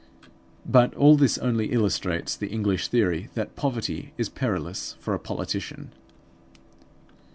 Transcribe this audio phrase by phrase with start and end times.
[0.65, 5.91] But all this only illustrates the English theory that poverty is perilous for a politician.